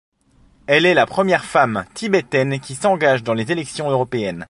Elle 0.65 0.87
est 0.87 0.95
la 0.95 1.05
première 1.05 1.45
femme 1.45 1.85
tibétaine 1.93 2.59
qui 2.59 2.73
s’engage 2.73 3.21
dans 3.21 3.35
les 3.35 3.51
élections 3.51 3.91
européennes. 3.91 4.39